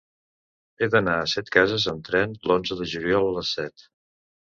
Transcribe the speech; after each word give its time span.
He 0.83 0.87
d'anar 0.93 1.17
a 1.23 1.27
Setcases 1.33 1.85
amb 1.91 2.01
tren 2.07 2.33
l'onze 2.53 2.79
de 2.79 2.87
juliol 2.95 3.27
a 3.27 3.35
les 3.37 3.53
set. 3.59 3.85